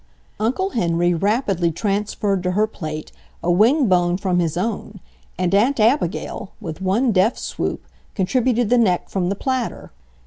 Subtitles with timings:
[0.39, 3.11] Uncle Henry rapidly transferred to her plate
[3.43, 4.99] a wing bone from his own,
[5.37, 7.85] and Aunt Abigail, with one deft swoop,
[8.15, 9.91] contributed the neck from the platter.